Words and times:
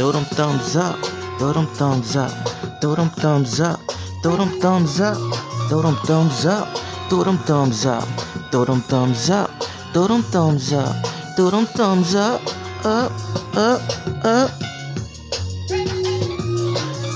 Throw 0.00 0.12
them 0.12 0.24
thumbs 0.24 0.76
up, 0.76 0.96
throw 1.38 1.52
them 1.52 1.66
thumbs 1.66 2.16
up, 2.16 2.32
throw 2.80 2.94
them 2.94 3.10
thumbs 3.10 3.60
up, 3.60 3.78
throw 4.22 4.34
them 4.34 4.48
thumbs 4.58 4.98
up, 4.98 5.18
throw 5.68 5.82
them 5.82 5.94
thumbs 6.06 6.46
up, 6.46 6.68
throw 7.10 7.22
them 7.22 7.36
thumbs 7.36 7.84
up, 7.84 8.08
throw 8.50 8.64
them 8.64 8.80
thumbs 8.80 9.28
up, 9.28 9.50
throw 9.92 10.06
them 10.06 10.22
thumbs 10.22 10.72
up, 10.72 11.06
throw 11.36 11.50
them 11.50 11.66
thumbs 11.66 12.14
up, 12.14 12.40
up, 12.86 13.12
up, 13.54 14.24
up. 14.24 14.79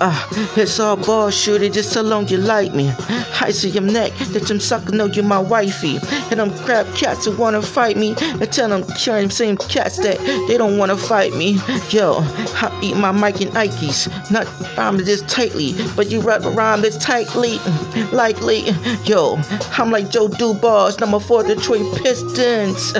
Ah, 0.06 0.28
it's 0.54 0.78
all 0.78 0.98
ball 0.98 1.30
shooter, 1.30 1.70
just 1.70 1.90
so 1.90 2.02
long 2.02 2.28
you 2.28 2.36
like 2.36 2.74
me. 2.74 2.92
I 3.40 3.50
see 3.52 3.70
your 3.70 3.82
neck, 3.82 4.12
that 4.32 4.46
them 4.46 4.60
suckers 4.60 4.92
know 4.92 5.06
you're 5.06 5.24
my 5.24 5.38
wifey. 5.38 5.98
And 6.30 6.40
them 6.40 6.54
crab 6.58 6.86
cats 6.94 7.24
who 7.24 7.34
wanna 7.34 7.62
fight 7.62 7.96
me, 7.96 8.14
and 8.20 8.52
tell 8.52 8.68
them 8.68 8.84
same 9.30 9.56
cats 9.56 9.96
that 10.00 10.18
they 10.46 10.58
don't 10.58 10.76
wanna 10.76 10.98
fight 10.98 11.32
me. 11.32 11.58
Yo, 11.88 12.18
I 12.20 12.78
eat 12.82 12.98
my 12.98 13.12
Mike 13.12 13.40
and 13.40 13.56
Ike's, 13.56 14.10
not 14.30 14.46
rhyme 14.76 14.98
this 14.98 15.22
tightly, 15.22 15.74
but 15.96 16.10
you 16.10 16.20
rap 16.20 16.42
rhyme 16.44 16.82
this 16.82 16.98
tightly, 16.98 17.58
likely. 18.12 18.72
Yo, 19.04 19.38
I'm 19.78 19.90
like 19.90 20.10
Joe 20.10 20.28
Dumars, 20.28 21.00
number 21.00 21.18
four 21.18 21.44
Detroit 21.44 21.96
Pistons. 22.02 22.92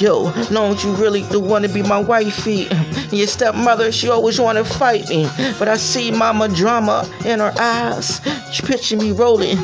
Yo, 0.00 0.32
long 0.50 0.72
as 0.72 0.82
you 0.82 0.94
really 0.94 1.22
do 1.24 1.38
wanna 1.38 1.68
be 1.68 1.82
my 1.82 1.98
wifey. 1.98 2.66
And 2.70 3.12
your 3.12 3.26
stepmother, 3.26 3.92
she 3.92 4.08
always 4.08 4.40
wanna 4.40 4.64
fight 4.64 5.06
me, 5.10 5.28
but 5.58 5.68
I 5.68 5.76
see 5.76 6.10
mama 6.10 6.45
drama 6.54 7.08
in 7.24 7.40
her 7.40 7.52
eyes. 7.58 8.20
She 8.52 8.62
picture 8.62 8.96
me 8.96 9.12
rolling, 9.12 9.56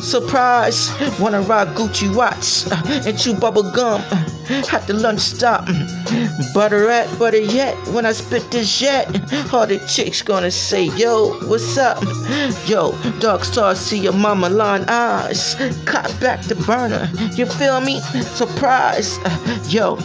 surprise. 0.00 0.90
Wanna 1.18 1.42
ride 1.42 1.68
Gucci 1.68 2.14
watch 2.14 2.66
uh, 2.70 3.08
and 3.08 3.18
chew 3.18 3.34
bubble 3.34 3.70
gum 3.72 4.02
uh, 4.10 4.62
at 4.72 4.86
the 4.86 4.94
lunch 4.94 5.20
stop. 5.20 5.66
Mm. 5.66 6.54
Butter 6.54 6.88
at 6.88 7.18
butter 7.18 7.40
yet 7.40 7.76
when 7.88 8.06
I 8.06 8.12
spit 8.12 8.50
this 8.50 8.78
jet. 8.78 9.08
Mm, 9.08 9.52
all 9.52 9.66
the 9.66 9.78
chicks 9.86 10.22
gonna 10.22 10.50
say, 10.50 10.84
Yo, 10.96 11.34
what's 11.48 11.76
up? 11.76 11.98
Mm. 11.98 12.68
Yo, 12.68 13.18
dark 13.20 13.44
stars 13.44 13.78
see 13.78 13.98
your 13.98 14.12
mama 14.12 14.48
line 14.48 14.84
eyes. 14.88 15.54
Caught 15.84 16.14
back 16.20 16.42
the 16.44 16.54
burner. 16.54 17.10
You 17.36 17.46
feel 17.46 17.80
me? 17.80 18.00
Surprise. 18.34 19.18
Uh, 19.24 19.64
yo, 19.68 19.96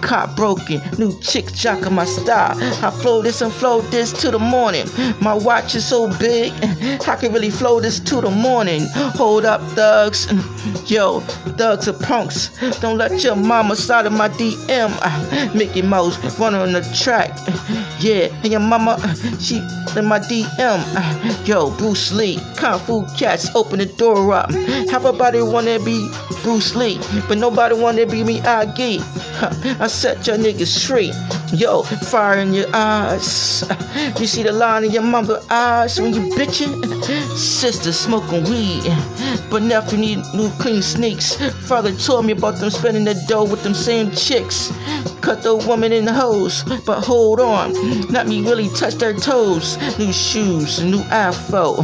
caught 0.00 0.36
broken. 0.36 0.80
New 0.98 1.18
chick 1.20 1.46
jocking 1.46 1.92
my 1.92 2.04
style. 2.04 2.56
I 2.84 2.90
flow 2.90 3.22
this 3.22 3.40
and 3.40 3.52
flow 3.52 3.80
this 3.82 4.12
to 4.22 4.30
the 4.30 4.38
morning. 4.38 4.86
My 5.20 5.34
watch 5.34 5.74
is 5.74 5.84
so 5.86 6.08
big, 6.18 6.52
I 7.08 7.16
can 7.16 7.32
really 7.32 7.50
flow 7.50 7.80
this 7.80 8.00
to 8.00 8.20
the 8.20 8.30
morning. 8.30 8.86
Hold 8.94 9.44
up, 9.44 9.60
thugs. 9.72 10.26
Yo, 10.90 11.20
thugs 11.58 11.88
are 11.88 11.92
punks. 12.04 12.50
Don't 12.80 12.98
let 12.98 13.22
your 13.22 13.36
mama 13.36 13.76
side 13.76 14.06
of 14.06 14.12
my 14.12 14.28
DM. 14.28 14.90
Ah, 15.02 15.50
Mickey 15.54 15.82
Mouse 15.82 16.16
running 16.38 16.60
on 16.60 16.72
the 16.72 16.82
track. 16.96 17.30
Yeah, 18.00 18.28
and 18.42 18.48
your 18.52 18.60
mama, 18.60 18.98
she 19.40 19.56
in 19.96 20.04
my 20.06 20.18
DM. 20.18 20.48
Ah, 20.96 21.42
Yo, 21.44 21.70
Bruce 21.72 22.12
Lee, 22.12 22.38
Kung 22.56 22.78
Fu 22.80 23.04
Cats, 23.16 23.54
open 23.54 23.78
the 23.78 23.86
door 23.86 24.32
up. 24.32 24.50
Everybody 24.92 25.42
wanna 25.42 25.78
be 25.80 26.08
Bruce 26.42 26.74
Lee, 26.74 26.98
but 27.28 27.38
nobody 27.38 27.74
wanna 27.74 28.06
be 28.06 28.22
me, 28.24 28.40
Aggie. 28.40 29.00
I 29.80 29.86
set 29.86 30.26
your 30.26 30.36
niggas 30.36 30.86
free. 30.86 31.12
Yo, 31.56 31.82
fire 31.82 32.38
in 32.38 32.52
your 32.52 32.66
eyes. 32.74 33.64
You 34.18 34.26
see 34.26 34.42
the 34.42 34.52
line 34.52 34.84
in 34.84 34.90
your 34.90 35.02
mother 35.02 35.40
eyes 35.50 36.00
when 36.00 36.12
you 36.14 36.22
bitchin'? 36.34 36.84
Sister 37.36 37.92
smoking 37.92 38.44
weed, 38.44 38.82
but 39.50 39.62
nephew 39.62 39.98
need 39.98 40.18
new 40.34 40.50
clean 40.60 40.82
sneaks. 40.82 41.36
Father 41.66 41.92
told 41.94 42.26
me 42.26 42.32
about 42.32 42.56
them 42.56 42.70
spending 42.70 43.04
the 43.04 43.14
dough 43.28 43.44
with 43.44 43.62
them 43.62 43.74
same 43.74 44.10
chicks. 44.10 44.72
Cut 45.20 45.42
the 45.42 45.56
woman 45.56 45.92
in 45.92 46.04
the 46.04 46.12
hose, 46.12 46.64
but 46.86 47.00
hold 47.02 47.40
on, 47.40 47.72
let 48.08 48.26
me 48.26 48.42
really 48.42 48.68
touch 48.70 48.94
their 48.94 49.14
toes. 49.14 49.76
New 49.98 50.12
shoes, 50.12 50.82
new 50.82 51.00
afro. 51.10 51.76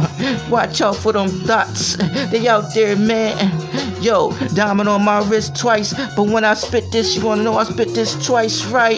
Watch 0.49 0.81
out 0.81 0.95
for 0.95 1.13
them 1.13 1.45
dots, 1.45 1.95
they 2.31 2.47
out 2.47 2.73
there, 2.73 2.95
man. 2.95 3.51
Yo, 4.01 4.31
diamond 4.53 4.89
on 4.89 5.03
my 5.03 5.27
wrist 5.27 5.55
twice, 5.55 5.93
but 6.15 6.27
when 6.27 6.43
I 6.43 6.53
spit 6.53 6.91
this, 6.91 7.15
you 7.15 7.25
wanna 7.25 7.43
know 7.45 7.57
I 7.57 7.63
spit 7.63 7.93
this 7.93 8.15
twice, 8.25 8.65
right? 8.65 8.97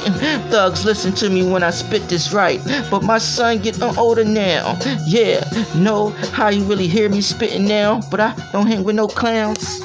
Thugs, 0.50 0.86
listen 0.86 1.14
to 1.16 1.30
me 1.30 1.44
when 1.52 1.64
I 1.64 1.70
spit 1.70 2.08
this 2.08 2.32
right. 2.32 2.62
But 2.90 3.04
my 3.04 3.18
son 3.18 3.60
getting 3.60 3.84
older 3.98 4.24
now. 4.24 4.80
Yeah, 5.06 5.44
know 5.76 6.10
how 6.32 6.48
you 6.48 6.64
really 6.64 6.88
hear 6.88 7.10
me 7.10 7.20
spitting 7.20 7.68
now, 7.68 8.00
but 8.10 8.22
I 8.22 8.34
don't 8.54 8.66
hang 8.66 8.86
with 8.86 8.96
no 8.96 9.08
clowns. 9.08 9.82